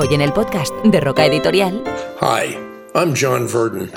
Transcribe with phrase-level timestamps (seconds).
[0.00, 1.82] Hoy en el podcast de Roca Editorial.
[2.20, 2.56] Hi,
[2.94, 3.90] I'm John Verdon.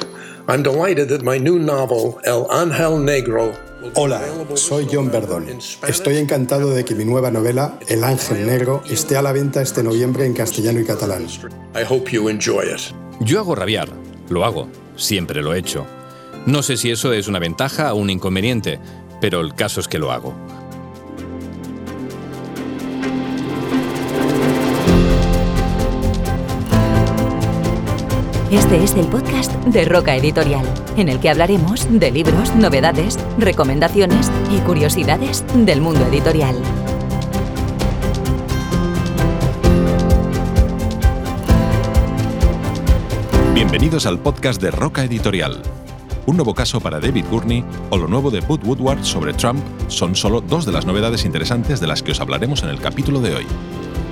[0.49, 3.51] I'm delighted that my new novel, El Ángel Negro,
[3.94, 4.19] Hola,
[4.56, 5.46] soy John Verdon.
[5.87, 9.83] Estoy encantado de que mi nueva novela, El Ángel Negro, esté a la venta este
[9.83, 11.28] noviembre en castellano y catalán.
[11.76, 12.96] I hope you enjoy it.
[13.20, 13.88] Yo hago rabiar,
[14.28, 15.86] lo hago, siempre lo he hecho.
[16.48, 18.80] No sé si eso es una ventaja o un inconveniente,
[19.20, 20.34] pero el caso es que lo hago.
[28.51, 30.65] Este es el podcast de Roca Editorial,
[30.97, 36.57] en el que hablaremos de libros, novedades, recomendaciones y curiosidades del mundo editorial.
[43.53, 45.61] Bienvenidos al podcast de Roca Editorial.
[46.25, 50.13] Un nuevo caso para David Gurney o lo nuevo de Bud Woodward sobre Trump son
[50.13, 53.33] solo dos de las novedades interesantes de las que os hablaremos en el capítulo de
[53.33, 53.47] hoy.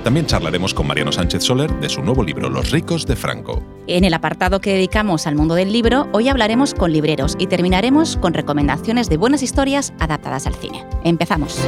[0.04, 3.62] También charlaremos con Mariano Sánchez Soler de su nuevo libro Los ricos de Franco.
[3.86, 8.16] En el apartado que dedicamos al mundo del libro, hoy hablaremos con libreros y terminaremos
[8.16, 10.86] con recomendaciones de buenas historias adaptadas al cine.
[11.04, 11.60] Empezamos.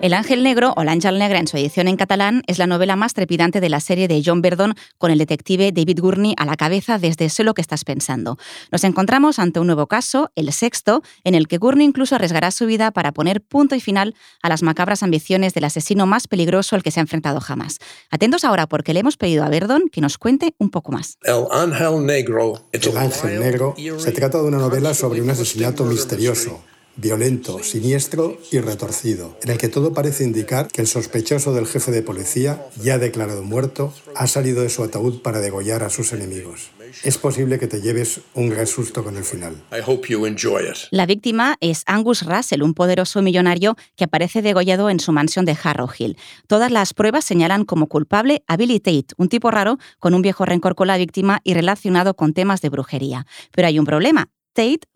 [0.00, 3.14] El Ángel Negro, o L'Àngel Negra en su edición en catalán, es la novela más
[3.14, 6.98] trepidante de la serie de John Verdon, con el detective David Gurney a la cabeza
[7.00, 8.38] desde Sé lo que estás pensando.
[8.70, 12.66] Nos encontramos ante un nuevo caso, el sexto, en el que Gurney incluso arriesgará su
[12.66, 16.84] vida para poner punto y final a las macabras ambiciones del asesino más peligroso al
[16.84, 17.78] que se ha enfrentado jamás.
[18.08, 21.18] Atentos ahora porque le hemos pedido a Verdon que nos cuente un poco más.
[21.24, 22.68] El Ángel Negro.
[22.70, 26.62] El Ángel Negro se trata de una novela sobre un asesinato misterioso,
[26.98, 31.92] violento, siniestro y retorcido, en el que todo parece indicar que el sospechoso del jefe
[31.92, 36.70] de policía, ya declarado muerto, ha salido de su ataúd para degollar a sus enemigos.
[37.04, 39.54] Es posible que te lleves un gran susto con el final.
[39.70, 40.76] I hope you enjoy it.
[40.90, 45.56] La víctima es Angus Russell, un poderoso millonario que aparece degollado en su mansión de
[45.62, 46.16] Harrow Hill.
[46.46, 50.44] Todas las pruebas señalan como culpable a Billy Tate, un tipo raro con un viejo
[50.46, 53.26] rencor con la víctima y relacionado con temas de brujería.
[53.52, 54.30] Pero hay un problema.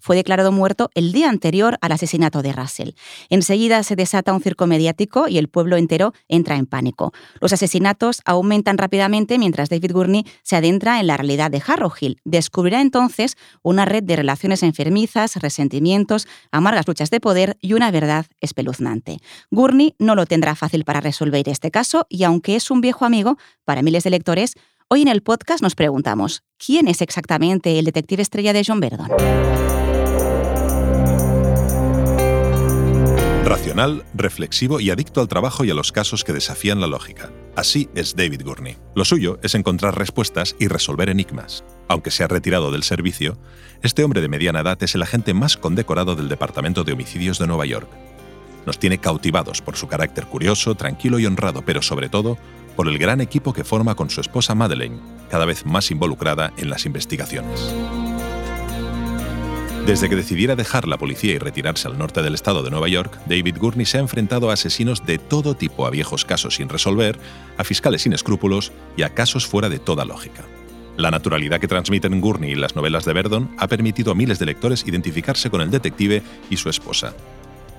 [0.00, 2.91] Fue declarado muerto el día anterior al asesinato de Russell.
[3.31, 7.12] Enseguida se desata un circo mediático y el pueblo entero entra en pánico.
[7.41, 12.19] Los asesinatos aumentan rápidamente mientras David Gurney se adentra en la realidad de Harrow Hill.
[12.25, 18.27] Descubrirá entonces una red de relaciones enfermizas, resentimientos, amargas luchas de poder y una verdad
[18.41, 19.19] espeluznante.
[19.53, 23.39] Gurney no lo tendrá fácil para resolver este caso y aunque es un viejo amigo
[23.65, 24.55] para miles de lectores,
[24.94, 29.08] Hoy en el podcast nos preguntamos, ¿quién es exactamente el detective estrella de John Verdon?
[33.47, 37.32] Racional, reflexivo y adicto al trabajo y a los casos que desafían la lógica.
[37.56, 38.76] Así es David Gurney.
[38.94, 41.64] Lo suyo es encontrar respuestas y resolver enigmas.
[41.88, 43.38] Aunque se ha retirado del servicio,
[43.82, 47.47] este hombre de mediana edad es el agente más condecorado del Departamento de Homicidios de
[47.47, 47.88] Nueva York.
[48.66, 52.36] Nos tiene cautivados por su carácter curioso, tranquilo y honrado, pero sobre todo
[52.77, 55.00] por el gran equipo que forma con su esposa Madeleine,
[55.31, 57.75] cada vez más involucrada en las investigaciones.
[59.87, 63.19] Desde que decidiera dejar la policía y retirarse al norte del estado de Nueva York,
[63.27, 67.19] David Gurney se ha enfrentado a asesinos de todo tipo, a viejos casos sin resolver,
[67.59, 70.44] a fiscales sin escrúpulos y a casos fuera de toda lógica.
[70.97, 74.47] La naturalidad que transmiten Gurney y las novelas de Verdon ha permitido a miles de
[74.47, 77.15] lectores identificarse con el detective y su esposa.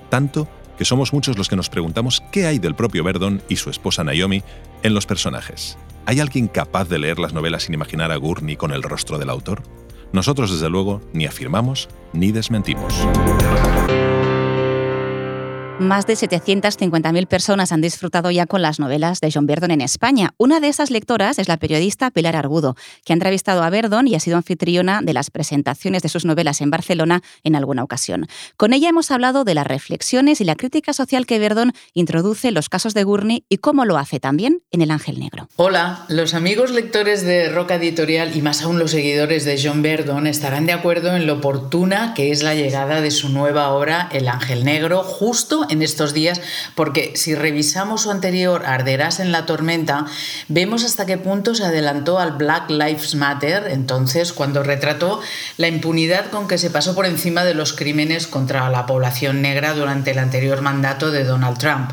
[0.09, 3.69] Tanto que somos muchos los que nos preguntamos qué hay del propio Verdon y su
[3.69, 4.43] esposa Naomi
[4.83, 5.77] en los personajes.
[6.05, 9.29] ¿Hay alguien capaz de leer las novelas sin imaginar a Gurney con el rostro del
[9.29, 9.63] autor?
[10.11, 12.93] Nosotros, desde luego, ni afirmamos ni desmentimos.
[15.79, 20.35] Más de 750.000 personas han disfrutado ya con las novelas de John Verdon en España.
[20.37, 24.13] Una de esas lectoras es la periodista Pilar Argudo, que ha entrevistado a Verdon y
[24.13, 28.27] ha sido anfitriona de las presentaciones de sus novelas en Barcelona en alguna ocasión.
[28.55, 32.53] Con ella hemos hablado de las reflexiones y la crítica social que Verdon introduce en
[32.53, 35.49] los casos de Gurney y cómo lo hace también en El Ángel Negro.
[35.55, 40.27] Hola, los amigos lectores de Roca Editorial y más aún los seguidores de John Verdon
[40.27, 44.27] estarán de acuerdo en lo oportuna que es la llegada de su nueva obra El
[44.27, 46.41] Ángel Negro justo en estos días,
[46.75, 50.05] porque si revisamos su anterior Arderás en la tormenta,
[50.47, 55.21] vemos hasta qué punto se adelantó al Black Lives Matter, entonces cuando retrató
[55.57, 59.73] la impunidad con que se pasó por encima de los crímenes contra la población negra
[59.73, 61.91] durante el anterior mandato de Donald Trump.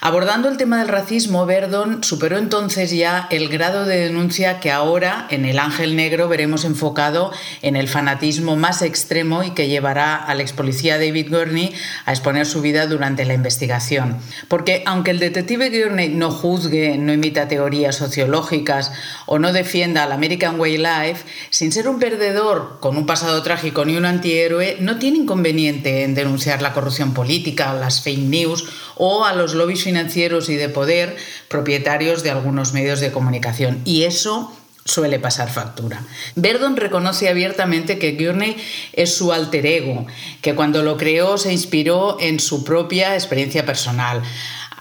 [0.00, 5.26] Abordando el tema del racismo, Verdon superó entonces ya el grado de denuncia que ahora
[5.28, 10.40] en El Ángel Negro veremos enfocado en el fanatismo más extremo y que llevará al
[10.40, 11.74] ex policía David Gurney
[12.06, 14.18] a exponer su vida durante la investigación.
[14.46, 18.92] Porque aunque el detective Gurney no juzgue, no imita teorías sociológicas
[19.26, 23.84] o no defienda al American Way Life, sin ser un perdedor con un pasado trágico
[23.84, 28.68] ni un antihéroe, no tiene inconveniente en denunciar la corrupción política, las fake news
[28.98, 31.16] o a los lobbies financieros y de poder
[31.48, 33.80] propietarios de algunos medios de comunicación.
[33.84, 34.52] Y eso
[34.84, 36.02] suele pasar factura.
[36.34, 38.56] Verdon reconoce abiertamente que Gurney
[38.94, 40.06] es su alter ego,
[40.40, 44.22] que cuando lo creó se inspiró en su propia experiencia personal.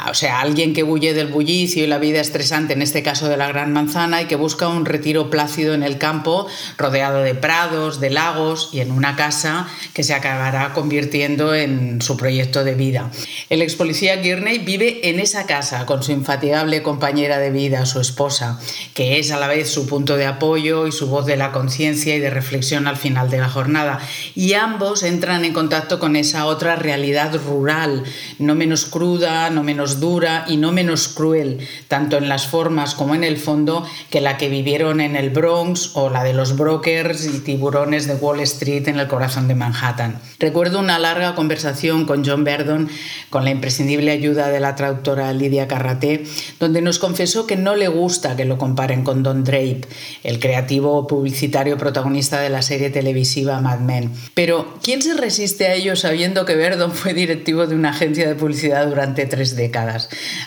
[0.09, 3.37] O sea, alguien que huye del bullicio y la vida estresante, en este caso de
[3.37, 6.47] la Gran Manzana, y que busca un retiro plácido en el campo,
[6.77, 12.15] rodeado de prados, de lagos y en una casa que se acabará convirtiendo en su
[12.15, 13.11] proyecto de vida.
[13.49, 17.99] El ex policía Gurney vive en esa casa con su infatigable compañera de vida, su
[17.99, 18.59] esposa,
[18.93, 22.15] que es a la vez su punto de apoyo y su voz de la conciencia
[22.15, 23.99] y de reflexión al final de la jornada.
[24.35, 28.03] Y ambos entran en contacto con esa otra realidad rural,
[28.39, 33.15] no menos cruda, no menos dura y no menos cruel, tanto en las formas como
[33.15, 37.25] en el fondo, que la que vivieron en el Bronx o la de los brokers
[37.25, 40.19] y tiburones de Wall Street en el corazón de Manhattan.
[40.39, 42.89] Recuerdo una larga conversación con John Verdon,
[43.29, 46.23] con la imprescindible ayuda de la traductora Lidia Carraté,
[46.59, 49.81] donde nos confesó que no le gusta que lo comparen con Don Drape,
[50.23, 54.11] el creativo publicitario protagonista de la serie televisiva Mad Men.
[54.33, 58.35] Pero, ¿quién se resiste a ello sabiendo que Verdon fue directivo de una agencia de
[58.35, 59.76] publicidad durante tres décadas?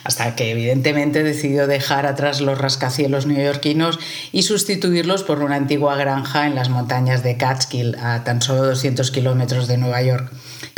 [0.05, 3.99] Hasta que evidentemente decidió dejar atrás los rascacielos neoyorquinos
[4.33, 9.11] y sustituirlos por una antigua granja en las montañas de Catskill, a tan solo 200
[9.11, 10.31] kilómetros de Nueva York.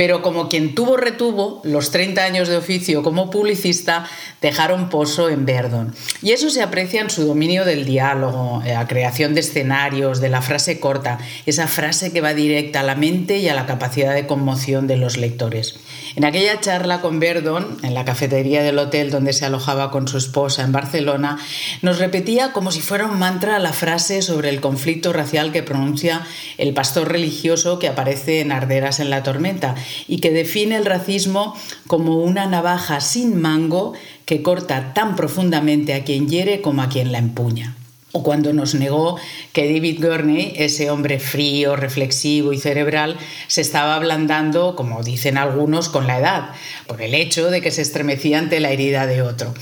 [0.03, 4.05] Pero como quien tuvo retuvo, los 30 años de oficio como publicista
[4.41, 5.95] dejaron pozo en Verdon.
[6.23, 10.43] Y eso se aprecia en su dominio del diálogo, la creación de escenarios, de la
[10.43, 14.27] frase corta, esa frase que va directa a la mente y a la capacidad de
[14.27, 15.77] conmoción de los lectores.
[16.17, 20.19] En aquella charla con Verdon, en la cafetería del hotel donde se alojaba con su
[20.19, 21.39] esposa en Barcelona,
[21.81, 26.27] nos repetía como si fuera un mantra la frase sobre el conflicto racial que pronuncia
[26.59, 29.77] el pastor religioso que aparece en Arderas en la tormenta
[30.09, 31.57] y que define el racismo
[31.87, 33.93] como una navaja sin mango
[34.27, 37.77] que corta tan profundamente a quien hiere como a quien la empuña
[38.13, 39.19] o cuando nos negó
[39.53, 43.17] que David Gurney, ese hombre frío, reflexivo y cerebral,
[43.49, 46.51] se estaba ablandando, como dicen algunos, con la edad,
[46.87, 49.55] por el hecho de que se estremecía ante la herida de otro.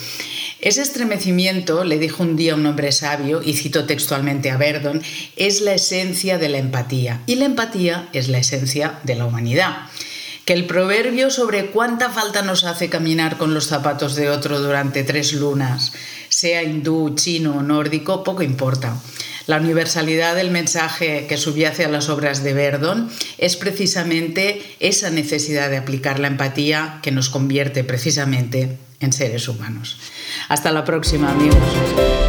[0.61, 5.00] Ese estremecimiento, le dijo un día un hombre sabio, y cito textualmente a Verdon,
[5.37, 9.77] es la esencia de la empatía, y la empatía es la esencia de la humanidad
[10.44, 15.04] que el proverbio sobre cuánta falta nos hace caminar con los zapatos de otro durante
[15.04, 15.92] tres lunas
[16.31, 18.96] sea hindú, chino o nórdico, poco importa.
[19.46, 25.70] La universalidad del mensaje que subyace a las obras de Verdon es precisamente esa necesidad
[25.70, 29.98] de aplicar la empatía que nos convierte precisamente en seres humanos.
[30.48, 31.58] Hasta la próxima, amigos.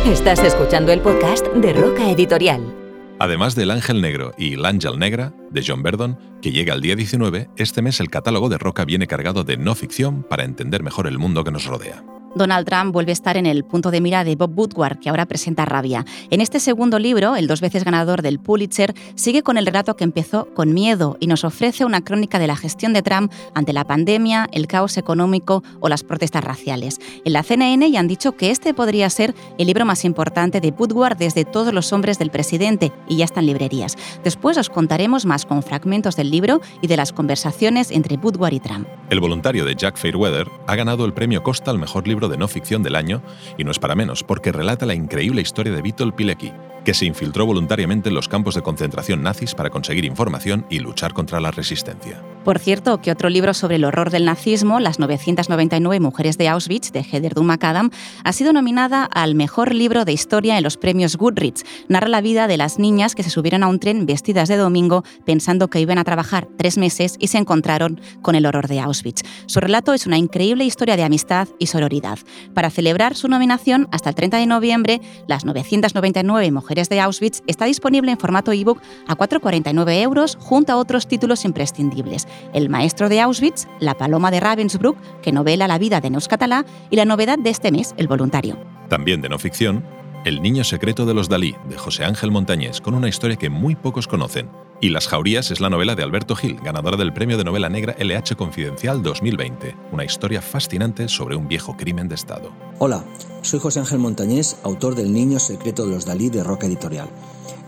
[0.07, 2.73] Estás escuchando el podcast de Roca Editorial.
[3.19, 6.95] Además del Ángel Negro y El Ángel Negra, de John Verdon, que llega el día
[6.95, 11.07] 19, este mes el catálogo de Roca viene cargado de no ficción para entender mejor
[11.07, 12.03] el mundo que nos rodea.
[12.35, 15.25] Donald Trump vuelve a estar en el punto de mira de Bob Woodward, que ahora
[15.25, 16.05] presenta Rabia.
[16.29, 20.03] En este segundo libro, el dos veces ganador del Pulitzer, sigue con el relato que
[20.03, 23.85] empezó con miedo y nos ofrece una crónica de la gestión de Trump ante la
[23.85, 26.99] pandemia, el caos económico o las protestas raciales.
[27.25, 30.71] En la CNN ya han dicho que este podría ser el libro más importante de
[30.71, 33.97] Woodward desde todos los hombres del presidente y ya está en librerías.
[34.23, 38.59] Después os contaremos más con fragmentos del libro y de las conversaciones entre Woodward y
[38.59, 38.87] Trump.
[39.09, 42.47] El voluntario de Jack Fairweather ha ganado el premio Costa al mejor libro de no
[42.47, 43.21] ficción del año,
[43.57, 46.51] y no es para menos, porque relata la increíble historia de Vítor Pilecki,
[46.83, 51.13] que se infiltró voluntariamente en los campos de concentración nazis para conseguir información y luchar
[51.13, 52.21] contra la resistencia.
[52.43, 56.91] Por cierto, que otro libro sobre el horror del nazismo, Las 999 mujeres de Auschwitz,
[56.91, 57.91] de Heather Dunn McAdam,
[58.23, 61.63] ha sido nominada al mejor libro de historia en los premios Goodreads.
[61.87, 65.03] Narra la vida de las niñas que se subieron a un tren vestidas de domingo
[65.31, 69.23] pensando que iban a trabajar tres meses y se encontraron con el horror de Auschwitz.
[69.45, 72.19] Su relato es una increíble historia de amistad y sororidad.
[72.53, 77.63] Para celebrar su nominación, hasta el 30 de noviembre, Las 999 mujeres de Auschwitz está
[77.63, 82.27] disponible en formato ebook a 4,49 euros junto a otros títulos imprescindibles.
[82.53, 86.65] El maestro de Auschwitz, La paloma de Ravensbrück, que novela la vida de Neus Catalá,
[86.89, 88.57] y la novedad de este mes, El voluntario.
[88.89, 89.85] También de no ficción,
[90.25, 93.77] El niño secreto de los Dalí, de José Ángel Montañés, con una historia que muy
[93.77, 94.49] pocos conocen.
[94.83, 97.95] Y Las Jaurías es la novela de Alberto Gil, ganadora del Premio de Novela Negra
[97.99, 102.51] LH Confidencial 2020, una historia fascinante sobre un viejo crimen de Estado.
[102.79, 103.05] Hola,
[103.43, 107.07] soy José Ángel Montañés, autor del Niño Secreto de los Dalí de Roca Editorial.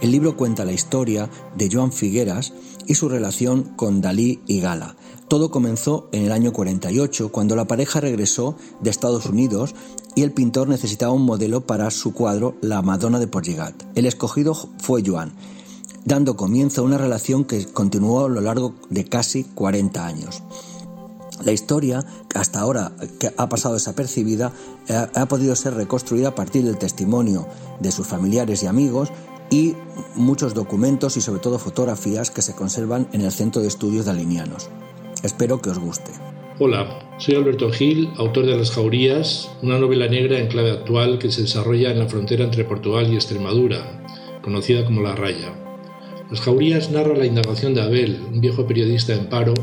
[0.01, 2.51] El libro cuenta la historia de Joan Figueras
[2.88, 4.96] y su relación con Dalí y Gala.
[5.27, 9.75] Todo comenzó en el año 48, cuando la pareja regresó de Estados Unidos
[10.15, 13.75] y el pintor necesitaba un modelo para su cuadro La Madonna de Porligat.
[13.93, 15.34] El escogido fue Joan,
[16.05, 20.43] dando comienzo a una relación que continuó a lo largo de casi 40 años.
[21.43, 22.05] La historia,
[22.36, 24.53] hasta ahora que ha pasado desapercibida,
[24.89, 27.48] ha, ha podido ser reconstruida a partir del testimonio
[27.79, 29.10] de sus familiares y amigos
[29.50, 29.75] y
[30.15, 34.12] muchos documentos y sobre todo fotografías que se conservan en el Centro de Estudios de
[34.12, 34.69] Alinianos.
[35.24, 36.12] Espero que os guste.
[36.60, 41.31] Hola, soy Alberto Gil, autor de Las Jaurías, una novela negra en clave actual que
[41.31, 44.03] se desarrolla en la frontera entre Portugal y Extremadura,
[44.43, 45.62] conocida como La Raya.
[46.34, 49.54] Las Jaurías narra la indagación de Abel, un viejo periodista en paro,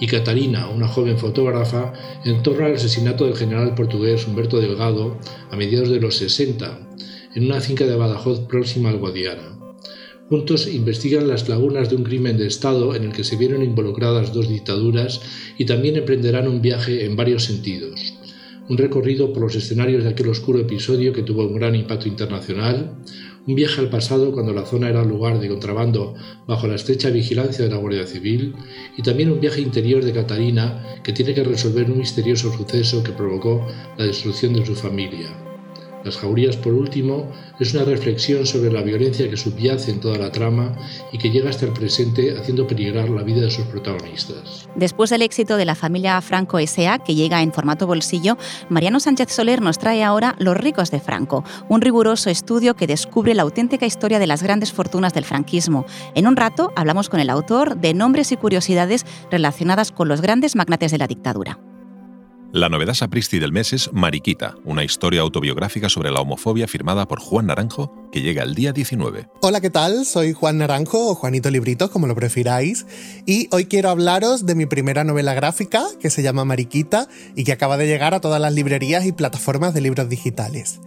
[0.00, 1.92] y Catarina, una joven fotógrafa,
[2.24, 5.18] en torno al asesinato del general portugués Humberto Delgado
[5.50, 6.88] a mediados de los 60,
[7.34, 9.58] en una finca de Badajoz próxima al Guadiana.
[10.30, 14.32] Juntos investigan las lagunas de un crimen de Estado en el que se vieron involucradas
[14.32, 15.20] dos dictaduras
[15.58, 18.14] y también emprenderán un viaje en varios sentidos.
[18.66, 22.96] Un recorrido por los escenarios de aquel oscuro episodio que tuvo un gran impacto internacional,
[23.46, 26.14] un viaje al pasado cuando la zona era lugar de contrabando
[26.46, 28.54] bajo la estrecha vigilancia de la Guardia Civil
[28.96, 33.12] y también un viaje interior de Catarina que tiene que resolver un misterioso suceso que
[33.12, 33.66] provocó
[33.98, 35.53] la destrucción de su familia.
[36.04, 40.30] Las jaurías, por último, es una reflexión sobre la violencia que subyace en toda la
[40.30, 40.76] trama
[41.12, 44.68] y que llega hasta el presente haciendo peligrar la vida de sus protagonistas.
[44.76, 48.36] Después del éxito de la familia Franco S.A., que llega en formato bolsillo,
[48.68, 53.34] Mariano Sánchez Soler nos trae ahora Los ricos de Franco, un riguroso estudio que descubre
[53.34, 55.86] la auténtica historia de las grandes fortunas del franquismo.
[56.14, 60.54] En un rato hablamos con el autor de nombres y curiosidades relacionadas con los grandes
[60.54, 61.58] magnates de la dictadura.
[62.54, 67.18] La novedad sapristi del mes es Mariquita, una historia autobiográfica sobre la homofobia firmada por
[67.18, 69.26] Juan Naranjo, que llega el día 19.
[69.42, 70.06] Hola, ¿qué tal?
[70.06, 72.86] Soy Juan Naranjo o Juanito Librito, como lo prefiráis,
[73.26, 77.50] y hoy quiero hablaros de mi primera novela gráfica, que se llama Mariquita, y que
[77.50, 80.78] acaba de llegar a todas las librerías y plataformas de libros digitales.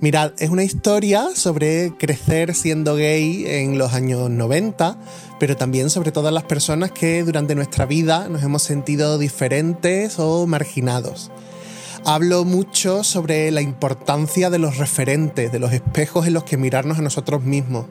[0.00, 4.96] Mirad, es una historia sobre crecer siendo gay en los años 90,
[5.40, 10.46] pero también sobre todas las personas que durante nuestra vida nos hemos sentido diferentes o
[10.46, 11.32] marginados.
[12.04, 17.00] Hablo mucho sobre la importancia de los referentes, de los espejos en los que mirarnos
[17.00, 17.86] a nosotros mismos.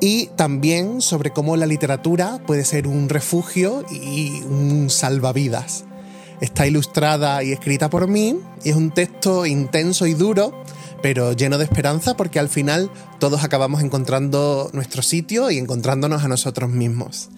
[0.00, 5.84] Y también sobre cómo la literatura puede ser un refugio y un salvavidas.
[6.40, 10.64] Está ilustrada y escrita por mí y es un texto intenso y duro
[11.04, 16.28] pero lleno de esperanza porque al final todos acabamos encontrando nuestro sitio y encontrándonos a
[16.28, 17.28] nosotros mismos.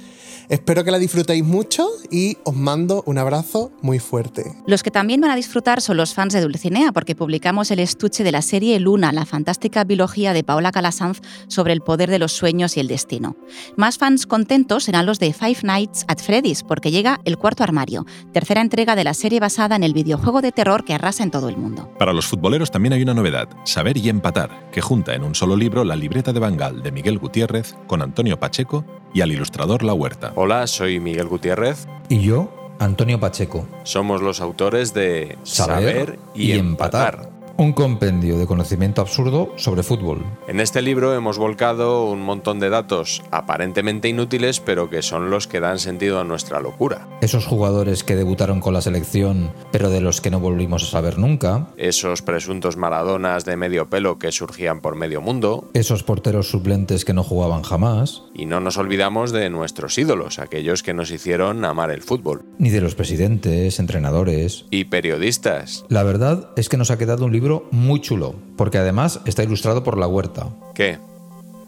[0.49, 4.55] Espero que la disfrutéis mucho y os mando un abrazo muy fuerte.
[4.67, 8.23] Los que también van a disfrutar son los fans de Dulcinea, porque publicamos el estuche
[8.23, 12.33] de la serie Luna, la fantástica biología de Paola Calasanz sobre el poder de los
[12.33, 13.37] sueños y el destino.
[13.77, 18.07] Más fans contentos serán los de Five Nights at Freddy's, porque llega El Cuarto Armario,
[18.33, 21.49] tercera entrega de la serie basada en el videojuego de terror que arrasa en todo
[21.49, 21.91] el mundo.
[21.99, 25.57] Para los futboleros también hay una novedad, Saber y Empatar, que junta en un solo
[25.57, 28.85] libro la libreta de Bangal de Miguel Gutiérrez con Antonio Pacheco
[29.17, 30.33] y al ilustrador La Huerta.
[30.35, 31.89] Hola, soy Miguel Gutiérrez.
[32.11, 33.67] Y yo, Antonio Pacheco.
[33.83, 40.23] Somos los autores de Saber, y, empatar un compendio de conocimiento absurdo sobre fútbol.
[40.47, 45.47] En este libro hemos volcado un montón de datos aparentemente inútiles, pero que son los
[45.47, 47.09] que dan sentido a nuestra locura.
[47.23, 51.19] Esos jugadores que debutaron con la selección, pero de los que no volvimos a saber
[51.19, 51.69] nunca.
[51.79, 55.71] Esos presuntos maradonas de medio pelo que surgían por medio mundo.
[55.73, 58.25] Esos porteros suplentes que no jugaban jamás.
[58.35, 62.45] Y no nos olvidamos de nuestros ídolos, aquellos que nos hicieron amar el fútbol.
[62.59, 64.67] Ni de los presidentes, entrenadores.
[64.71, 65.87] Y periodistas.
[65.89, 69.83] La verdad es que nos ha quedado un libro muy chulo, porque además está ilustrado
[69.83, 70.49] por la huerta.
[70.75, 70.99] ¿Qué?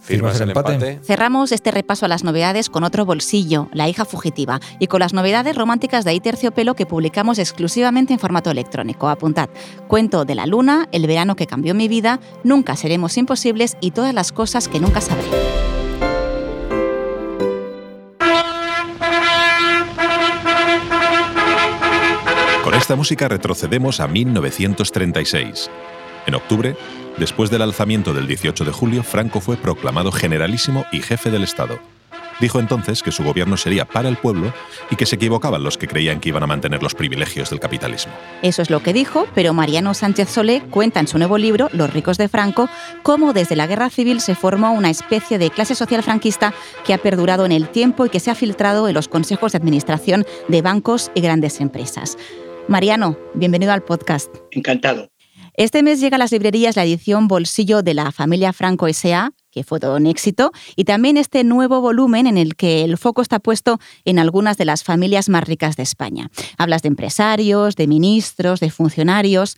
[0.01, 1.01] ¿Firmas el empate?
[1.03, 5.13] Cerramos este repaso a las novedades con otro bolsillo, La hija fugitiva, y con las
[5.13, 9.09] novedades románticas de ahí Terciopelo que publicamos exclusivamente en formato electrónico.
[9.09, 9.51] Apuntad,
[9.87, 14.15] cuento de la luna, el verano que cambió mi vida, nunca seremos imposibles y todas
[14.15, 15.68] las cosas que nunca sabré.
[22.89, 25.69] Esta música retrocedemos a 1936.
[26.27, 26.75] En octubre,
[27.19, 31.79] después del alzamiento del 18 de julio, Franco fue proclamado generalísimo y jefe del Estado.
[32.41, 34.55] Dijo entonces que su gobierno sería para el pueblo
[34.91, 38.15] y que se equivocaban los que creían que iban a mantener los privilegios del capitalismo.
[38.41, 41.93] Eso es lo que dijo, pero Mariano Sánchez Solé cuenta en su nuevo libro, Los
[41.93, 42.71] ricos de Franco,
[43.03, 46.55] cómo desde la guerra civil se formó una especie de clase social franquista
[46.87, 49.59] que ha perdurado en el tiempo y que se ha filtrado en los consejos de
[49.59, 52.17] administración de bancos y grandes empresas.
[52.69, 54.29] Mariano, bienvenido al podcast.
[54.51, 55.11] Encantado.
[55.55, 59.65] Este mes llega a las librerías la edición Bolsillo de la familia Franco S.A., que
[59.65, 63.39] fue todo un éxito, y también este nuevo volumen en el que el foco está
[63.39, 66.29] puesto en algunas de las familias más ricas de España.
[66.59, 69.57] Hablas de empresarios, de ministros, de funcionarios.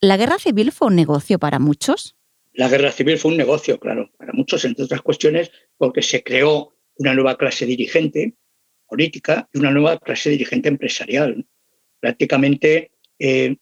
[0.00, 2.14] ¿La guerra civil fue un negocio para muchos?
[2.52, 6.76] La guerra civil fue un negocio, claro, para muchos, entre otras cuestiones, porque se creó
[6.94, 8.36] una nueva clase dirigente
[8.86, 11.44] política y una nueva clase dirigente empresarial
[12.06, 13.56] Prácticamente eh,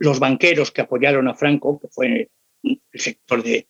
[0.00, 2.28] los banqueros que apoyaron a Franco, que fue
[2.64, 3.68] el sector del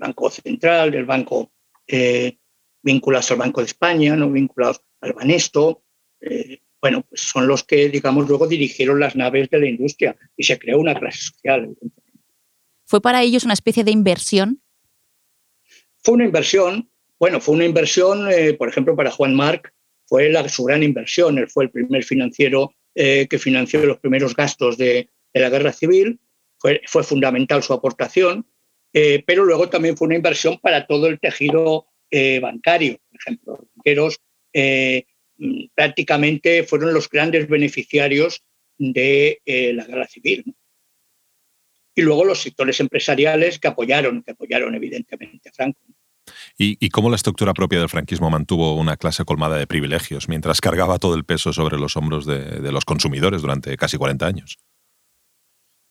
[0.00, 1.52] Banco Central, del Banco
[1.86, 2.38] eh,
[2.82, 5.82] vinculados al Banco de España, no vinculados al Banesto,
[6.22, 10.44] eh, bueno, pues son los que, digamos, luego dirigieron las naves de la industria y
[10.44, 11.76] se creó una clase social.
[12.86, 14.62] ¿Fue para ellos una especie de inversión?
[15.98, 16.88] Fue una inversión,
[17.18, 19.74] bueno, fue una inversión, por ejemplo, para Juan Marc,
[20.12, 24.76] fue su gran inversión, él fue el primer financiero eh, que financió los primeros gastos
[24.76, 26.20] de, la guerra civil,
[26.58, 28.46] fue, fundamental su aportación,
[28.92, 31.86] eh, pero luego también fue una inversión para todo el tejido
[32.42, 34.20] bancario, por ejemplo, los banqueros
[34.52, 38.44] mm, prácticamente fueron los grandes beneficiarios
[38.76, 39.40] de
[39.74, 40.44] la guerra civil.
[41.94, 45.80] Y luego los sectores empresariales que apoyaron, que apoyaron evidentemente a Franco.
[46.64, 51.00] ¿Y, cómo la estructura propia del franquismo mantuvo una clase colmada de privilegios mientras cargaba
[51.00, 54.58] todo el peso sobre los hombros de, los consumidores durante casi 40 años?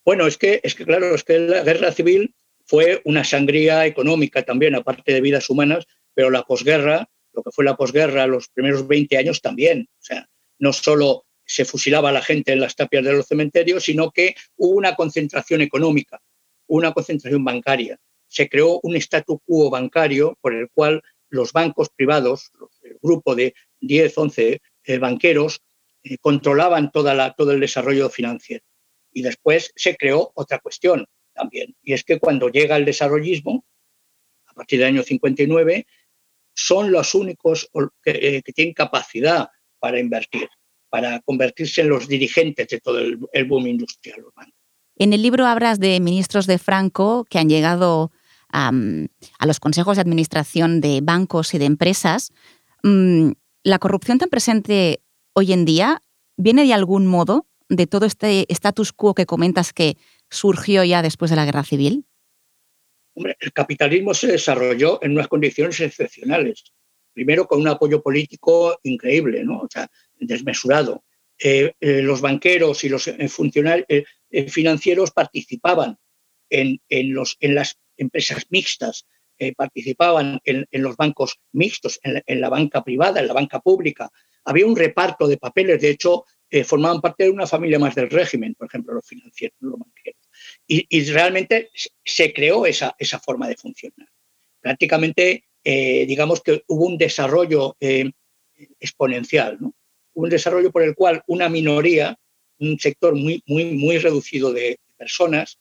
[0.05, 2.33] Bueno, es que, es que claro, es que la guerra civil
[2.65, 7.65] fue una sangría económica también, aparte de vidas humanas, pero la posguerra, lo que fue
[7.65, 9.89] la posguerra, los primeros 20 años también.
[9.99, 13.83] O sea, no solo se fusilaba a la gente en las tapias de los cementerios,
[13.83, 16.21] sino que hubo una concentración económica,
[16.67, 17.99] una concentración bancaria
[18.31, 23.53] se creó un statu quo bancario por el cual los bancos privados, el grupo de
[23.81, 25.61] 10, 11 eh, banqueros,
[26.03, 28.63] eh, controlaban toda la, todo el desarrollo financiero.
[29.11, 33.65] Y después se creó otra cuestión también, y es que cuando llega el desarrollismo,
[34.45, 35.85] a partir del año 59,
[36.53, 37.69] son los únicos
[38.01, 40.49] que, eh, tienen capacidad para invertir,
[40.89, 44.23] para convertirse en los dirigentes de todo el, el boom industrial.
[44.95, 48.11] En el libro hablas de ministros de Franco que han llegado
[48.53, 52.31] a los consejos de administración de bancos y de empresas,
[52.83, 53.31] mm,
[53.63, 55.01] ¿la corrupción tan presente
[55.33, 56.01] hoy en día
[56.37, 59.97] viene de algún modo de todo este status quo que comentas que
[60.29, 62.05] surgió ya después de la guerra civil?
[63.13, 66.63] Hombre, el capitalismo se desarrolló en unas condiciones excepcionales.
[67.13, 69.59] Primero con un apoyo político increíble, ¿no?
[69.59, 71.03] o sea, desmesurado.
[71.43, 73.87] Eh, eh, los banqueros y los eh, funcionarios
[74.47, 75.97] financieros participaban
[76.49, 76.79] en,
[77.13, 79.05] los, en las empresas mixtas,
[79.37, 84.11] eh, participaban en, los bancos mixtos, en la, banca privada, en la banca pública.
[84.45, 88.11] Había un reparto de papeles, de hecho, eh, formaban parte de una familia más del
[88.11, 90.21] régimen, por ejemplo, los financieros, los banqueros.
[90.67, 91.71] Y, realmente
[92.05, 94.07] se creó esa, esa, forma de funcionar.
[94.59, 97.75] Prácticamente, eh, digamos que hubo un desarrollo
[98.79, 99.57] exponencial,
[100.13, 102.15] un desarrollo por el cual una minoría,
[102.59, 105.57] un sector muy, muy, muy reducido de personas,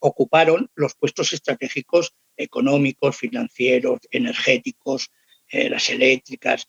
[0.00, 5.10] ocuparon los puestos estratégicos económicos, financieros, energéticos,
[5.50, 6.68] eh, las eléctricas,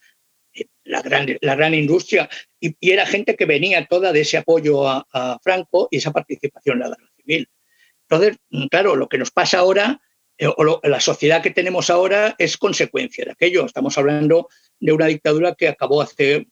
[0.53, 5.87] eh, la, gran, industria, y, era gente que venía toda de ese apoyo a, Franco
[5.91, 7.49] y esa participación en la guerra civil.
[8.09, 10.01] Entonces, mm, claro, lo que nos pasa ahora,
[10.37, 13.65] eh, o la sociedad que tenemos ahora, es consecuencia de aquello.
[13.65, 16.47] Estamos hablando de una dictadura que acabó hace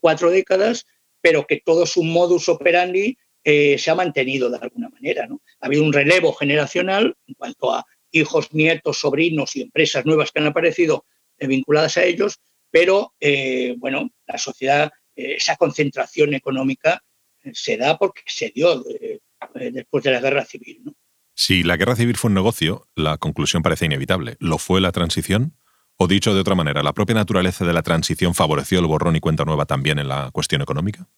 [0.00, 0.86] cuatro décadas,
[1.20, 5.26] pero que todo su modus operandi eh, se ha mantenido de alguna manera.
[5.26, 5.42] ¿no?
[5.60, 10.40] Ha habido un relevo generacional en cuanto a hijos, nietos, sobrinos y empresas nuevas que
[10.40, 11.06] han aparecido
[11.38, 17.02] eh, vinculadas a ellos, pero eh, bueno, la sociedad, esa concentración económica
[17.52, 18.82] se da porque se dio
[19.54, 20.82] después de la guerra civil.
[21.34, 24.36] Si la guerra civil fue un negocio, la conclusión parece inevitable.
[24.38, 25.54] ¿Lo fue la transición?
[25.96, 29.20] O dicho de otra manera, ¿la propia naturaleza de la transición favoreció el borrón y
[29.20, 31.08] cuenta nueva también en la cuestión económica?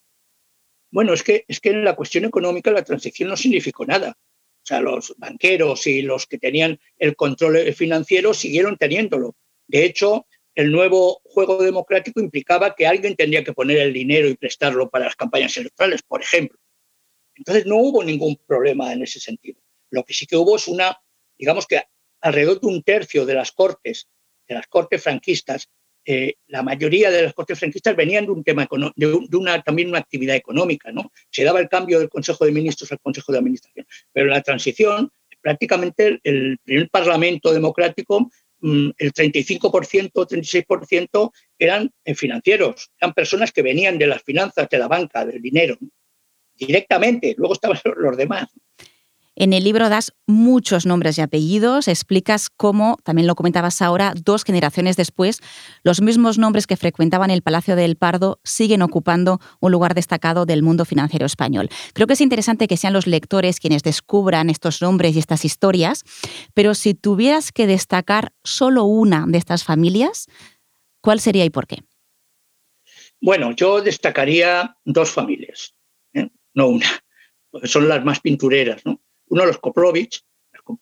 [0.95, 4.17] Bueno, es que, es que en la cuestión económica la transición no significó nada.
[4.17, 9.35] O sea, los banqueros y los que tenían el control financiero siguieron teniéndolo.
[9.67, 14.37] De hecho, el nuevo juego democrático implicaba que alguien tendría que poner el dinero y
[14.37, 16.57] prestarlo para las campañas electorales, por ejemplo.
[17.35, 19.59] Entonces no hubo ningún problema en ese sentido.
[19.89, 20.97] Lo que sí que hubo es una,
[21.37, 21.83] digamos que
[22.21, 24.07] alrededor de un tercio de las cortes,
[24.47, 25.69] de las cortes franquistas,
[26.05, 29.99] eh, la mayoría de las cortes franquistas venían de un tema de, una también una
[29.99, 31.11] actividad económica, ¿no?
[31.31, 35.11] Se daba el cambio del Consejo de Ministros al Consejo de Administración, pero la transición
[35.41, 43.97] prácticamente el, primer Parlamento democrático mm, el 35%, 36% eran financieros, eran personas que venían
[43.97, 45.77] de las finanzas, de la banca, del dinero,
[46.55, 48.47] directamente, luego estaban los demás.
[49.37, 54.45] En el libro das muchos nombres y apellidos, explicas cómo, también lo comentabas ahora, dos
[54.45, 55.41] generaciones después,
[55.83, 60.63] los mismos nombres que frecuentaban el Palacio del Pardo siguen ocupando un lugar destacado del
[60.63, 61.67] mundo financiero español.
[61.93, 66.03] Creo que es interesante que sean los lectores quienes descubran estos nombres y estas historias,
[66.53, 70.27] pero si tuvieras que destacar solo una de estas familias,
[71.01, 71.79] ¿cuál sería y por qué?
[73.19, 75.73] Bueno, yo destacaría dos familias,
[76.13, 76.29] ¿eh?
[76.53, 76.87] no una,
[77.63, 78.85] son las más pintureras.
[78.85, 79.01] ¿no?
[79.27, 80.21] Uno, los Koplovich,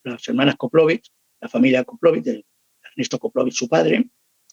[0.04, 2.46] las, hermanas Koplovich, la familia Koplovich, de
[2.92, 4.06] Ernesto Koplovich, su padre,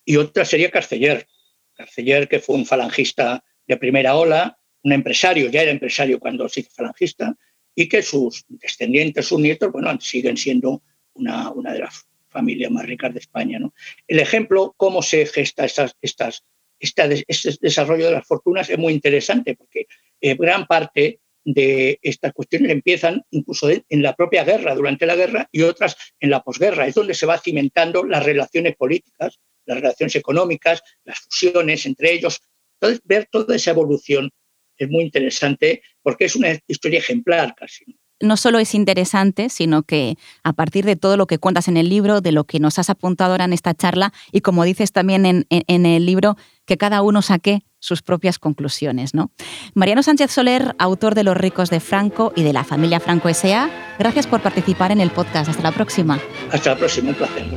[0.04, 1.26] y otra sería Carceller.
[1.74, 6.60] Carceller, que fue un falangista de primera ola, un empresario, ya era empresario cuando se
[6.60, 7.36] hizo falangista,
[7.74, 10.82] y que sus descendientes, sus nietos, bueno, siguen siendo
[11.14, 13.58] una, una de las familias más ricas de España.
[13.58, 13.74] ¿no?
[14.06, 16.44] El ejemplo, cómo se gesta estas, estas,
[16.78, 19.86] este desarrollo de las fortunas es muy interesante, porque
[20.20, 21.20] eh, gran parte
[21.52, 26.30] de estas cuestiones empiezan incluso en la propia guerra, durante la guerra, y otras en
[26.30, 26.86] la posguerra.
[26.86, 32.40] Es donde se va cimentando las relaciones políticas, las relaciones económicas, las fusiones entre ellos.
[32.80, 34.30] Entonces, ver toda esa evolución
[34.76, 37.84] es muy interesante porque es una historia ejemplar casi.
[38.22, 41.88] No solo es interesante, sino que a partir de todo lo que cuentas en el
[41.88, 45.24] libro, de lo que nos has apuntado ahora en esta charla, y como dices también
[45.24, 46.36] en, en el libro,
[46.66, 49.14] que cada uno saque sus propias conclusiones.
[49.14, 49.32] ¿no?
[49.74, 53.96] Mariano Sánchez Soler, autor de Los ricos de Franco y de la familia Franco S.A.,
[53.98, 55.50] gracias por participar en el podcast.
[55.50, 56.20] Hasta la próxima.
[56.52, 57.50] Hasta la próxima, un placer.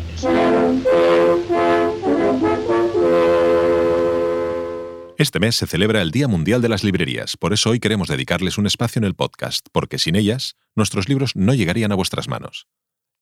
[5.18, 8.58] Este mes se celebra el Día Mundial de las Librerías, por eso hoy queremos dedicarles
[8.58, 12.68] un espacio en el podcast, porque sin ellas, nuestros libros no llegarían a vuestras manos.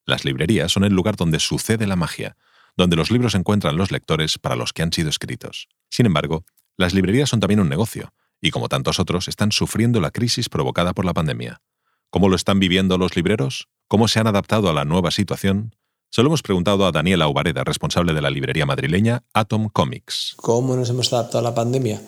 [0.06, 2.36] Las librerías son el lugar donde sucede la magia,
[2.76, 5.68] donde los libros encuentran los lectores para los que han sido escritos.
[5.90, 6.44] Sin embargo,
[6.82, 10.92] las librerías son también un negocio, y como tantos otros, están sufriendo la crisis provocada
[10.92, 11.62] por la pandemia.
[12.10, 13.68] ¿Cómo lo están viviendo los libreros?
[13.88, 15.74] ¿Cómo se han adaptado a la nueva situación?
[16.10, 20.34] Se lo hemos preguntado a Daniela Ubareda, responsable de la librería madrileña Atom Comics.
[20.36, 22.02] ¿Cómo nos hemos adaptado a la pandemia?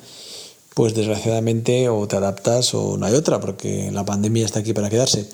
[0.74, 4.90] Pues desgraciadamente o te adaptas o no hay otra, porque la pandemia está aquí para
[4.90, 5.28] quedarse.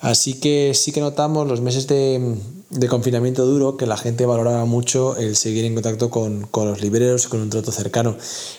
[0.00, 2.36] Así que sí que notamos los meses de,
[2.70, 6.80] de confinamiento duro que la gente valoraba mucho el seguir en contacto con, con, los
[6.80, 8.16] libreros y con un trato cercano.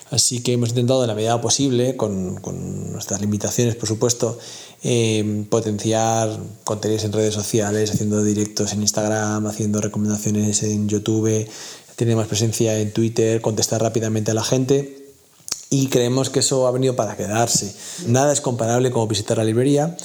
[0.10, 4.38] Así que hemos intentado en la medida posible, con, con nuestras limitaciones por supuesto,
[4.84, 6.30] eh, potenciar
[6.64, 11.48] contenidos en redes sociales, haciendo directos en Instagram, haciendo recomendaciones en YouTube,
[11.96, 15.01] tener más presencia en Twitter, contestar rápidamente a la gente.
[15.74, 17.74] Y creemos que eso ha venido para quedarse.
[18.06, 19.98] Nada es comparable como visitar la librería,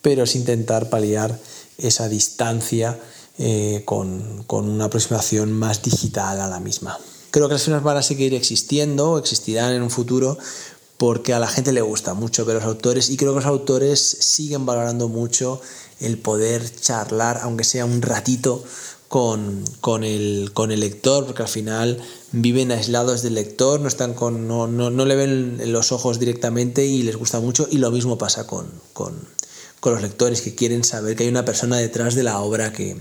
[0.00, 1.38] pero es intentar paliar
[1.76, 2.98] esa distancia
[3.38, 6.98] eh, con, con, una aproximación más digital a la misma.
[7.30, 10.38] Creo que las firmas van a seguir existiendo, existirán en un futuro,
[10.96, 14.00] porque a la gente le gusta mucho ver los autores y creo que los autores
[14.00, 15.60] siguen valorando mucho
[16.00, 18.64] el poder charlar, aunque sea un ratito,
[19.10, 21.98] con, con, el, con el lector, porque al final
[22.30, 26.86] viven aislados del lector, no, están con, no, no, no le ven los ojos directamente
[26.86, 29.18] y les gusta mucho, y lo mismo pasa con, con,
[29.80, 32.98] con los lectores que quieren saber que hay una persona detrás de la obra que,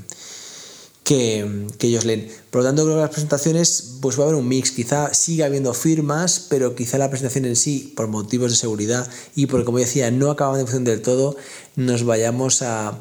[1.03, 2.27] que, ellos leen.
[2.49, 4.71] Por lo tanto, creo que las presentaciones pues va a haber un mix.
[4.71, 9.45] Quizá siga habiendo firmas, pero quizá la presentación en sí, por motivos de seguridad y
[9.45, 11.35] porque, como decía, no acaban de funcionar del todo,
[11.75, 12.99] nos vayamos a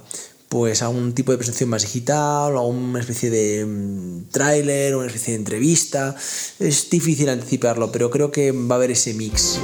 [0.48, 4.96] pues a un tipo de presentación más digital, o a una especie de mm, tráiler,
[4.96, 6.14] una especie de entrevista.
[6.58, 9.58] Es difícil anticiparlo, pero creo que va a haber ese mix.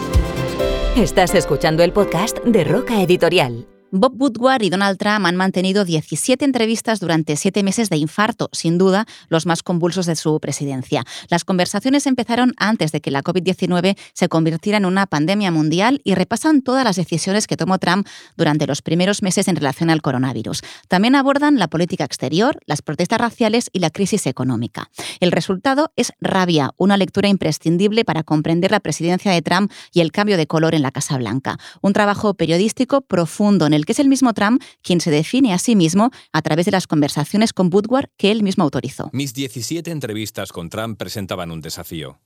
[0.96, 3.73] Estás escuchando el podcast de Roca Editorial.
[3.96, 8.76] Bob Woodward y Donald Trump han mantenido 17 entrevistas durante siete meses de infarto, sin
[8.76, 11.04] duda los más convulsos de su presidencia.
[11.28, 16.16] Las conversaciones empezaron antes de que la COVID-19 se convirtiera en una pandemia mundial y
[16.16, 20.62] repasan todas las decisiones que tomó Trump durante los primeros meses en relación al coronavirus.
[20.88, 24.90] También abordan la política exterior, las protestas raciales y la crisis económica.
[25.20, 30.10] El resultado es Rabia, una lectura imprescindible para comprender la presidencia de Trump y el
[30.10, 31.58] cambio de color en la Casa Blanca.
[31.80, 35.58] Un trabajo periodístico profundo en el que es el mismo Trump quien se define a
[35.58, 39.10] sí mismo a través de las conversaciones con Woodward que él mismo autorizó.
[39.12, 42.20] Mis 17 entrevistas con Trump presentaban un desafío.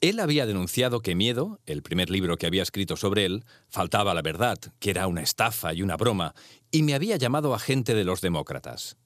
[0.00, 4.22] Él había denunciado que Miedo, el primer libro que había escrito sobre él, faltaba la
[4.22, 6.34] verdad, que era una estafa y una broma,
[6.70, 8.96] y me había llamado agente de los demócratas.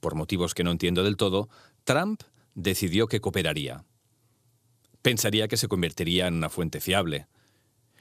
[0.00, 1.48] Por motivos que no entiendo del todo,
[1.84, 2.22] Trump
[2.54, 3.84] decidió que cooperaría.
[5.02, 7.28] Pensaría que se convertiría en una fuente fiable.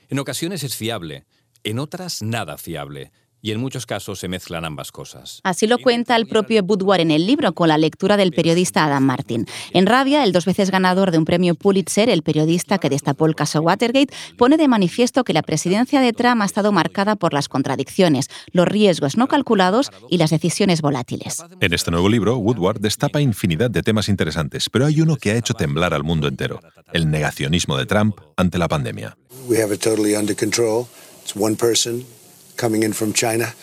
[0.09, 1.25] En ocasiones es fiable,
[1.63, 3.11] en otras nada fiable,
[3.43, 5.41] y en muchos casos se mezclan ambas cosas.
[5.43, 9.03] Así lo cuenta el propio Woodward en el libro con la lectura del periodista Adam
[9.03, 9.45] Martin.
[9.73, 13.35] En Rabia, el dos veces ganador de un premio Pulitzer, el periodista que destapó el
[13.35, 17.49] caso Watergate, pone de manifiesto que la presidencia de Trump ha estado marcada por las
[17.49, 21.43] contradicciones, los riesgos no calculados y las decisiones volátiles.
[21.59, 25.35] En este nuevo libro, Woodward destapa infinidad de temas interesantes, pero hay uno que ha
[25.35, 26.61] hecho temblar al mundo entero,
[26.93, 29.17] el negacionismo de Trump ante la pandemia.
[29.49, 30.87] We have it totally under control.
[31.23, 32.05] It's one person
[32.55, 33.53] coming in from China.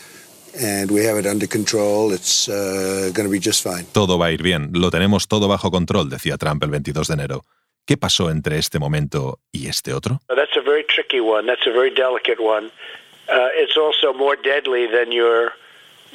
[0.61, 2.13] And we have it under control.
[2.13, 3.87] It's uh, going to be just fine.
[3.93, 4.71] Todo va a ir bien.
[4.73, 7.45] Lo tenemos todo bajo control, decía Trump el 22 de enero.
[7.87, 10.21] ¿Qué pasó entre este momento y este otro?
[10.29, 11.47] That's a very tricky one.
[11.47, 12.71] That's a very delicate one.
[13.29, 15.53] Uh, it's also more deadly than your,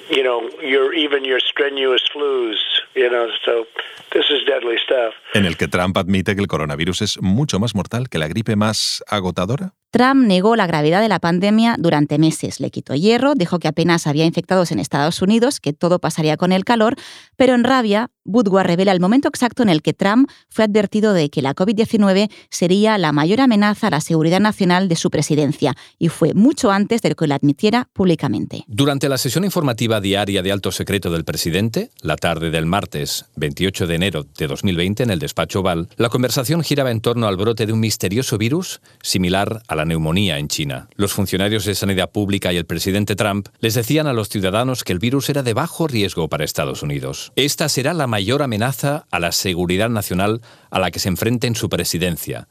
[0.09, 2.57] you know, your even your strenuous flus.
[2.93, 3.65] You know, so
[4.11, 5.13] this is deadly stuff.
[5.33, 8.55] En el que Trump admite que el coronavirus es mucho más mortal que la gripe
[8.55, 9.73] más agotadora.
[9.95, 12.59] Trump negó la gravedad de la pandemia durante meses.
[12.59, 16.51] Le quitó hierro, dijo que apenas había infectados en Estados Unidos, que todo pasaría con
[16.51, 16.97] el calor,
[17.37, 21.29] pero en rabia, Woodward revela el momento exacto en el que Trump fue advertido de
[21.29, 26.09] que la COVID-19 sería la mayor amenaza a la seguridad nacional de su presidencia, y
[26.09, 28.65] fue mucho antes de que lo admitiera públicamente.
[28.67, 33.87] Durante la sesión informativa diaria de alto secreto del presidente, la tarde del martes 28
[33.87, 37.65] de enero de 2020 en el despacho Oval, la conversación giraba en torno al brote
[37.65, 40.89] de un misterioso virus similar a la neumonía en China.
[40.95, 44.93] Los funcionarios de sanidad pública y el presidente Trump les decían a los ciudadanos que
[44.93, 47.31] el virus era de bajo riesgo para Estados Unidos.
[47.35, 51.55] Esta será la mayor amenaza a la seguridad nacional a la que se enfrente en
[51.55, 52.47] su presidencia,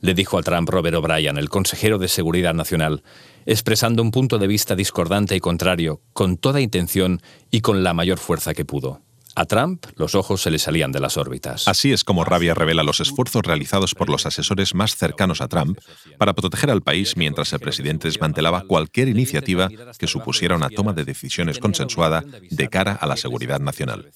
[0.00, 3.02] le dijo a Trump Robert O'Brien, el consejero de Seguridad Nacional,
[3.46, 7.20] expresando un punto de vista discordante y contrario, con toda intención
[7.50, 9.00] y con la mayor fuerza que pudo.
[9.34, 11.68] A Trump los ojos se le salían de las órbitas.
[11.68, 15.78] Así es como Rabia revela los esfuerzos realizados por los asesores más cercanos a Trump
[16.18, 21.04] para proteger al país mientras el presidente desmantelaba cualquier iniciativa que supusiera una toma de
[21.04, 24.10] decisiones consensuada de cara a la seguridad nacional.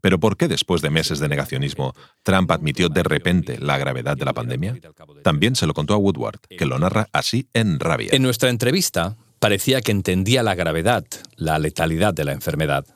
[0.00, 4.24] Pero ¿por qué después de meses de negacionismo Trump admitió de repente la gravedad de
[4.24, 4.76] la pandemia?
[5.24, 8.10] También se lo contó a Woodward, que lo narra así en Rabia.
[8.12, 11.04] En nuestra entrevista parecía que entendía la gravedad,
[11.36, 12.86] la letalidad de la enfermedad.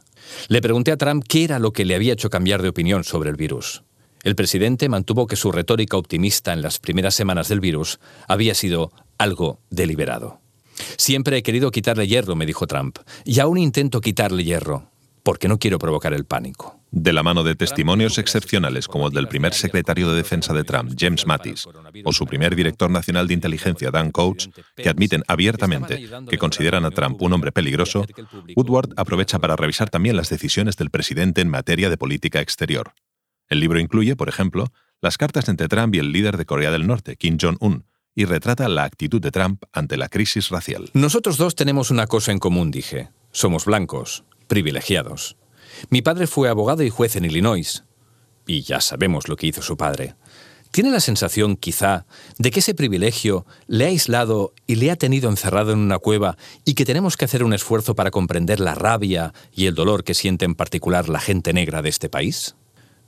[0.49, 3.31] Le pregunté a Trump qué era lo que le había hecho cambiar de opinión sobre
[3.31, 3.83] el virus.
[4.23, 8.93] El presidente mantuvo que su retórica optimista en las primeras semanas del virus había sido
[9.19, 10.41] algo deliberado.
[10.97, 14.91] Siempre he querido quitarle hierro, me dijo Trump, y aún intento quitarle hierro,
[15.23, 16.82] porque no quiero provocar el pánico.
[16.95, 20.93] De la mano de testimonios excepcionales como el del primer secretario de defensa de Trump,
[20.97, 21.67] James Mattis,
[22.05, 26.91] o su primer director nacional de inteligencia, Dan Coates, que admiten abiertamente que consideran a
[26.91, 28.05] Trump un hombre peligroso,
[28.55, 32.93] Woodward aprovecha para revisar también las decisiones del presidente en materia de política exterior.
[33.49, 34.67] El libro incluye, por ejemplo,
[35.01, 38.69] las cartas entre Trump y el líder de Corea del Norte, Kim Jong-un, y retrata
[38.69, 40.91] la actitud de Trump ante la crisis racial.
[40.93, 43.09] Nosotros dos tenemos una cosa en común, dije.
[43.31, 45.39] Somos blancos, privilegiados.
[45.91, 47.85] Mi padre fue abogado y juez en Illinois.
[48.47, 50.15] Y ya sabemos lo que hizo su padre.
[50.73, 52.07] ¿Tiene la sensación, quizá,
[52.39, 56.39] de que ese privilegio le ha aislado y le ha tenido encerrado en una cueva
[56.65, 60.15] y que tenemos que hacer un esfuerzo para comprender la rabia y el dolor que
[60.15, 62.57] siente en particular la gente negra de este país?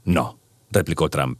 [0.05, 0.39] No,
[0.71, 1.39] replicó Trump.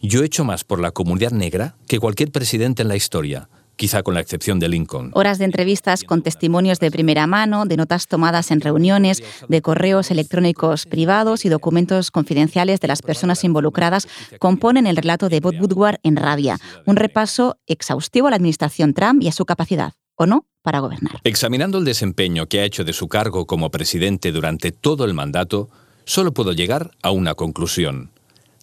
[0.00, 4.02] Yo he hecho más por la comunidad negra que cualquier presidente en la historia, quizá
[4.02, 5.10] con la excepción de Lincoln.
[5.14, 10.10] Horas de entrevistas con testimonios de primera mano, de notas tomadas en reuniones, de correos
[10.10, 14.08] electrónicos privados y documentos confidenciales de las personas involucradas
[14.38, 19.22] componen el relato de Bob Woodward en Rabia, un repaso exhaustivo a la administración Trump
[19.22, 21.20] y a su capacidad, o no, para gobernar.
[21.22, 25.68] Examinando el desempeño que ha hecho de su cargo como presidente durante todo el mandato,
[26.04, 28.10] solo puedo llegar a una conclusión.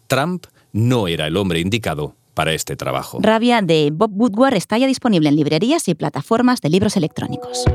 [0.07, 3.19] Trump no era el hombre indicado para este trabajo.
[3.21, 7.65] Rabia de Bob Woodward está ya disponible en librerías y plataformas de libros electrónicos.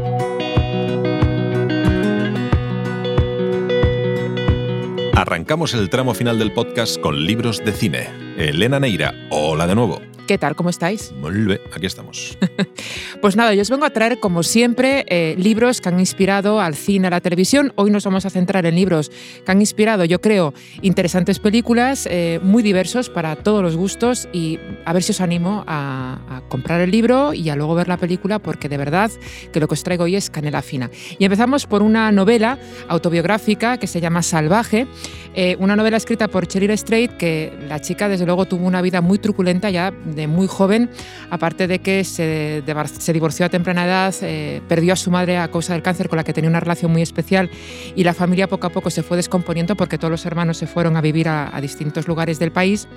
[5.14, 8.09] Arrancamos el tramo final del podcast con libros de cine.
[8.38, 10.01] Elena Neira, hola de nuevo.
[10.28, 10.54] ¿Qué tal?
[10.56, 11.10] ¿Cómo estáis?
[11.12, 12.36] Muy bien, aquí estamos.
[13.22, 16.74] pues nada, yo os vengo a traer, como siempre, eh, libros que han inspirado al
[16.74, 17.72] cine, a la televisión.
[17.76, 19.10] Hoy nos vamos a centrar en libros
[19.46, 24.58] que han inspirado, yo creo, interesantes películas, eh, muy diversos para todos los gustos y
[24.84, 27.96] a ver si os animo a, a, comprar el libro y a luego ver la
[27.96, 29.10] película porque de verdad
[29.50, 30.90] que lo que os traigo hoy es canela fina.
[31.18, 34.88] Y empezamos por una novela autobiográfica que se llama Salvaje,
[35.34, 39.00] eh, una novela escrita por Cheryl Strait que la chica desde luego tuvo una vida
[39.00, 40.90] muy truculenta ya de muy joven,
[41.31, 42.62] aparte de que se,
[42.98, 46.18] se divorció a temprana edad, eh, perdió a su madre a causa del cáncer con
[46.18, 47.48] la que tenía una relación muy especial
[47.96, 50.96] y la familia poco a poco se fue descomponiendo porque todos los hermanos se fueron
[50.96, 52.88] a vivir a, distintos lugares del país.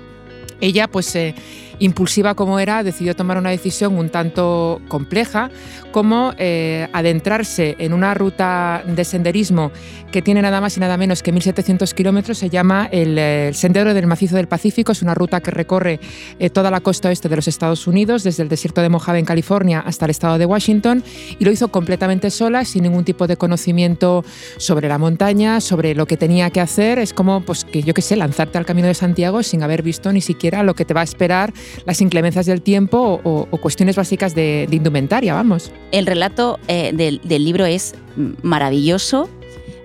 [0.60, 1.34] Ella, pues eh,
[1.82, 5.50] impulsiva como era, decidió tomar una decisión un tanto compleja,
[5.90, 9.72] como eh, adentrarse en una ruta de senderismo
[10.10, 13.94] que tiene nada más y nada menos que 1.700 kilómetros, se llama el, el, Sendero
[13.94, 16.00] del Macizo del Pacífico, es una ruta que recorre
[16.38, 19.24] eh, toda la costa oeste de los Estados Unidos, desde el desierto de Mojave en
[19.24, 21.02] California hasta el estado de Washington,
[21.38, 24.24] y lo hizo completamente sola, sin ningún tipo de conocimiento
[24.58, 28.02] sobre la montaña, sobre lo que tenía que hacer, es como, pues, que yo qué
[28.02, 31.00] sé, lanzarte al Camino de Santiago sin haber visto ni siquiera lo que te va
[31.00, 31.52] a esperar
[31.84, 35.70] las inclemencias del tiempo o, cuestiones básicas de, indumentaria, vamos.
[35.92, 37.94] El relato eh, del, libro es
[38.42, 39.28] maravilloso,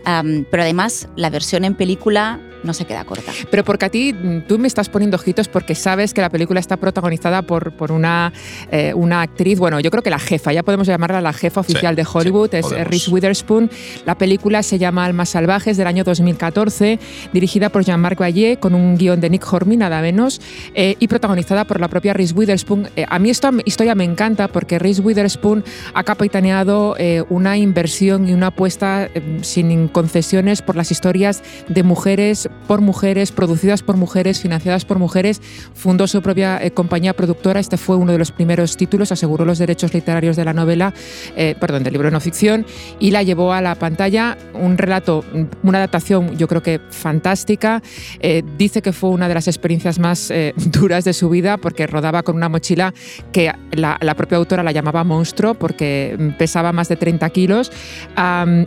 [0.03, 3.31] pero además la versión en película no se queda corta.
[3.49, 4.15] Pero porque a ti,
[4.47, 8.33] tú me estás poniendo ojitos porque sabes que la película está protagonizada por, por una,
[8.71, 11.95] eh, una actriz, bueno, yo creo que la jefa, ya podemos llamarla la jefa oficial
[11.95, 13.69] de Hollywood, es Reese Witherspoon.
[14.05, 16.99] La película se llama Almas Salvajes del año 2014,
[17.33, 20.41] dirigida por Jean-Marc Vallée, con un guion de Nick Hornby, nada menos,
[20.73, 22.89] eh, y protagonizada por la propia Reese Witherspoon.
[22.95, 26.95] Eh, a mí esta historia me encanta porque Reese Witherspoon ha capitaneado
[27.29, 29.09] una inversión y una apuesta
[29.41, 35.41] sin concesiones por las historias de mujeres por mujeres, producidas por mujeres, financiadas por mujeres.
[35.73, 37.59] Fundó su propia eh, compañía productora.
[37.59, 40.93] Este fue uno de los primeros títulos, aseguró los derechos literarios de la novela,
[41.35, 42.65] eh, perdón, del libro no ficción,
[42.99, 44.37] y la llevó a la pantalla.
[44.53, 45.23] Un relato,
[45.63, 47.81] una adaptación, yo creo que fantástica.
[48.19, 52.23] Eh, dice que fue una de las experiencias más duras de su vida porque rodaba
[52.23, 52.93] con una mochila
[53.31, 57.71] que la, propia autora la llamaba monstruo porque pesaba más de 30 kilos.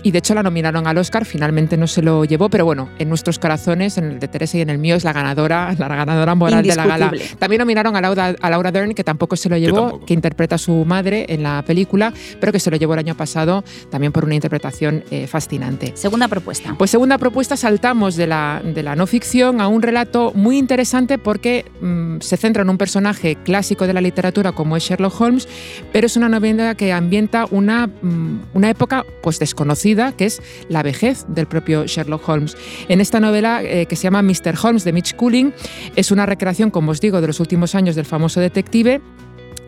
[0.02, 3.08] y de hecho la nominaron al Oscar, finalmente no se lo llevó, pero bueno, en
[3.08, 6.34] nuestros corazones en el de Teresa y en el mío es la ganadora, la ganadora
[6.34, 7.12] moral de la gala.
[7.38, 10.58] También nominaron a Laura, a Laura Dern, que tampoco se lo llevó, que, interpreta a
[10.58, 14.24] su madre en la película, pero que se lo llevó el año pasado también por
[14.24, 15.92] una interpretación eh, fascinante.
[15.94, 16.74] Segunda propuesta.
[16.76, 21.18] Pues segunda propuesta, saltamos de la, de la no ficción a un relato muy interesante
[21.18, 25.48] porque mm, se centra en un personaje clásico de la literatura como es Sherlock Holmes,
[25.92, 30.82] pero es una novela que ambienta una, mm, una época pues desconocida, que es la
[30.82, 32.56] vejez del propio Sherlock Holmes.
[32.88, 34.54] En esta novela eh, que se llama Mr.
[34.62, 35.52] Holmes de Mitch Cooling.
[35.96, 39.00] Es una recreación, como os digo, de los últimos años del famoso detective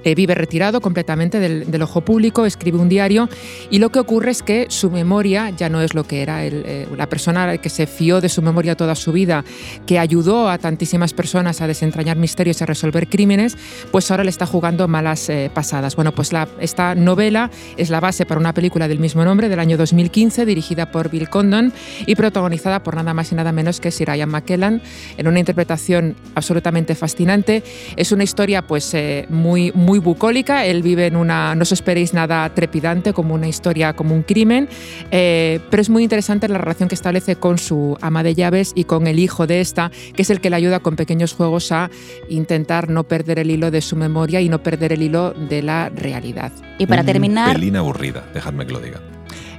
[0.04, 3.28] eh, vive retirado completamente del, ojo público, escribe un diario
[3.70, 6.44] y lo que ocurre es que su memoria ya no es lo que era.
[6.44, 9.44] Eh, la persona que se fió de su memoria toda su vida,
[9.86, 13.56] que ayudó a tantísimas personas a desentrañar misterios y a resolver crímenes,
[13.90, 15.96] pues ahora le está jugando malas eh, pasadas.
[15.96, 19.60] Bueno, pues la, esta novela es la base para una película del mismo nombre del
[19.60, 21.72] año 2015, dirigida por Bill Condon
[22.06, 24.82] y protagonizada por nada más y nada menos que Sir Ian McKellen,
[25.16, 27.62] en una interpretación absolutamente fascinante.
[27.96, 28.96] Es una historia pues
[29.28, 30.64] muy, muy muy bucólica.
[30.64, 34.66] Él vive en una, no os esperéis nada trepidante, como una historia, como un crimen,
[35.10, 38.84] eh, pero es muy interesante la relación que establece con su ama de llaves y
[38.84, 41.90] con el hijo de esta, que es el que le ayuda con pequeños juegos a
[42.30, 45.90] intentar no perder el hilo de su memoria y no perder el hilo de la
[45.90, 46.52] realidad.
[46.78, 47.52] Y para terminar...
[47.52, 49.02] Pelín aburrida, dejadme que lo diga.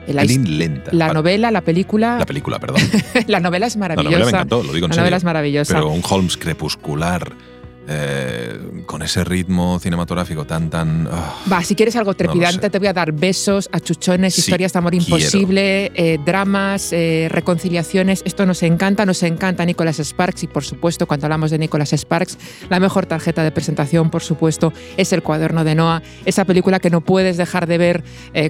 [0.08, 0.89] La, lenta.
[0.93, 2.17] La novela, la película.
[2.17, 2.82] La película, perdón.
[3.28, 4.10] la novela es maravillosa.
[4.10, 5.76] La novela me encantó, lo digo en La novela es maravillosa.
[5.76, 7.52] Pero un Holmes crepuscular
[7.88, 11.08] eh, con ese ritmo cinematográfico tan, tan...
[11.12, 14.96] Ah, Va, si quieres algo trepidante, te voy a dar besos, achuchones, historias de amor
[14.96, 18.22] imposible, eh, dramas, eh, reconciliaciones.
[18.26, 22.38] Esto nos encanta, nos encanta Nicholas Sparks y por supuesto cuando hablamos de Nicholas Sparks,
[22.69, 26.89] la mejor tarjeta de presentación, por supuesto, es El cuaderno de Noah, esa película que
[26.89, 28.04] no puedes dejar de ver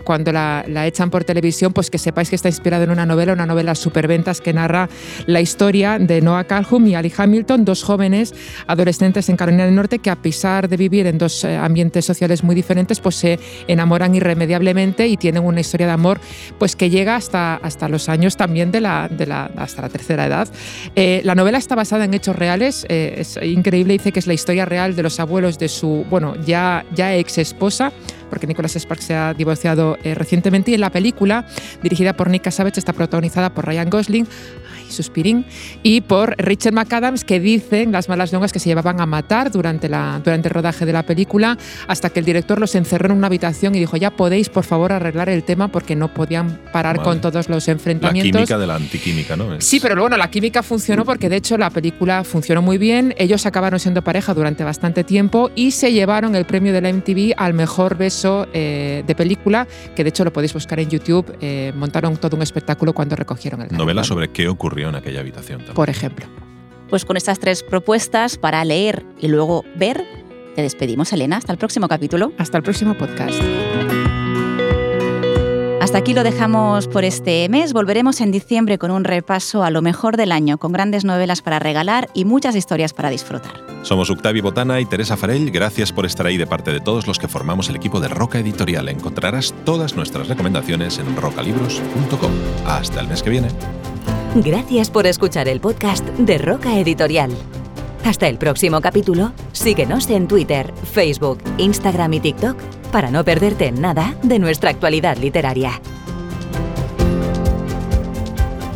[0.03, 3.33] cuando la, la, echan por televisión, pues que sepáis que está inspirada en una novela,
[3.33, 4.89] una novela superventas que narra
[5.25, 8.33] la historia de Noah Calhoun y Ali Hamilton, dos jóvenes
[8.67, 12.43] adolescentes en Carolina del Norte que a pesar de vivir en dos eh, ambientes sociales
[12.43, 16.19] muy diferentes, pues se enamoran irremediablemente y tienen una historia de amor
[16.57, 20.25] pues que llega hasta, hasta los años también de la, de la, hasta la tercera
[20.25, 20.47] edad.
[20.95, 24.33] Eh, la novela está basada en hechos reales, eh, es increíble, dice que es la
[24.33, 27.91] historia real de los abuelos de su, bueno, ya, ya ex esposa,
[28.29, 31.45] porque Nicholas Sparks se ha divorciado recientemente y en la película,
[31.83, 34.27] dirigida por Nick Cassavetes, está protagonizada por Ryan Gosling,
[34.93, 35.45] Suspirín,
[35.81, 39.89] y por Richard McAdams, que dicen las malas lenguas que se llevaban a matar durante,
[39.89, 43.27] la, durante el rodaje de la película, hasta que el director los encerró en una
[43.27, 47.21] habitación y dijo, ya podéis, por favor, arreglar el tema porque no podían parar con
[47.21, 48.33] todos los enfrentamientos.
[48.33, 49.59] La química de la antiquímica, ¿no?
[49.59, 53.45] Sí, pero bueno, la química funcionó porque de hecho la película funcionó muy bien, ellos
[53.45, 57.53] acabaron siendo pareja durante bastante tiempo y se llevaron el premio de la MTV al
[57.53, 62.17] mejor beso eh, de película, que de hecho lo podéis buscar en YouTube, eh, montaron
[62.17, 65.63] todo un espectáculo cuando recogieron el Novela sobre qué ocurrió en aquella habitación.
[65.73, 66.25] Por ejemplo.
[66.89, 70.03] Pues con estas tres propuestas para leer y luego ver,
[70.55, 71.37] te despedimos, Elena.
[71.37, 72.31] Hasta el próximo capítulo.
[72.37, 73.41] Hasta el próximo podcast.
[75.83, 77.73] Hasta aquí lo dejamos por este mes.
[77.73, 81.59] Volveremos en diciembre con un repaso a lo mejor del año, con grandes novelas para
[81.59, 83.51] regalar y muchas historias para disfrutar.
[83.81, 85.51] Somos Octavio Botana y Teresa Farell.
[85.51, 88.39] Gracias por estar ahí de parte de todos los que formamos el equipo de Roca
[88.39, 88.87] Editorial.
[88.87, 92.31] Encontrarás todas nuestras recomendaciones en rocalibros.com.
[92.65, 93.49] Hasta el mes que viene.
[94.35, 97.29] Gracias por escuchar el podcast de Roca Editorial.
[98.03, 102.57] Hasta el próximo capítulo, síguenos en Twitter, Facebook, Instagram y TikTok
[102.91, 105.79] para no perderte nada de nuestra actualidad literaria.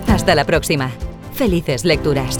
[0.07, 0.91] Hasta la próxima.
[1.33, 2.39] Felices lecturas.